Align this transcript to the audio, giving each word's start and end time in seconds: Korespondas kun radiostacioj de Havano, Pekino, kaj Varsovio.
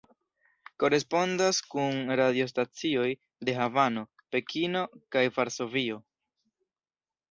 Korespondas 0.83 1.59
kun 1.73 1.99
radiostacioj 2.21 3.07
de 3.51 3.57
Havano, 3.61 4.09
Pekino, 4.33 4.87
kaj 5.17 5.29
Varsovio. 5.41 6.05